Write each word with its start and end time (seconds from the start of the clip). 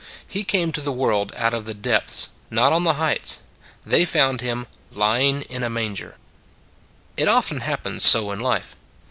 He 0.27 0.43
came 0.43 0.71
to 0.71 0.81
the 0.81 0.91
world 0.91 1.31
out 1.37 1.53
of 1.53 1.65
the 1.65 1.75
depths, 1.75 2.29
not 2.49 2.73
on 2.73 2.85
the 2.85 2.95
heights. 2.95 3.37
They 3.85 4.03
found 4.03 4.41
Him" 4.41 4.65
ly 4.91 5.19
ing 5.21 5.41
in 5.43 5.61
a 5.61 5.69
manger." 5.69 6.17
99 7.17 7.17
It 7.17 7.27
often 7.27 7.59
happens 7.59 8.03
so 8.03 8.31
in 8.31 8.39
life. 8.39 8.75